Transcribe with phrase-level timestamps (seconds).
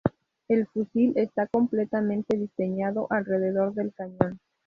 [0.47, 4.39] El fusil está completamente diseñado alrededor del cañón.